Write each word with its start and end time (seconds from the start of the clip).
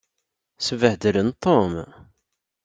Sbehdlen 0.65 1.29
Tom. 1.43 1.71